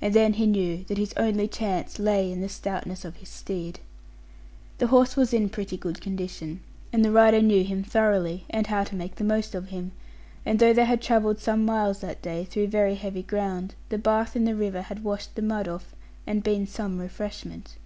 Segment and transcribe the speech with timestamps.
[0.00, 3.80] And then he knew that his only chance lay in the stoutness of his steed.
[4.78, 6.60] The horse was in pretty good condition;
[6.94, 9.92] and the rider knew him thoroughly, and how to make the most of him;
[10.46, 14.34] and though they had travelled some miles that day through very heavy ground, the bath
[14.34, 15.94] in the river had washed the mud off,
[16.26, 17.76] and been some refreshment.